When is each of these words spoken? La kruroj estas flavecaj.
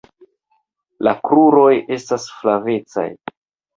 La 1.07 1.13
kruroj 1.29 1.69
estas 1.99 2.27
flavecaj. 2.39 3.09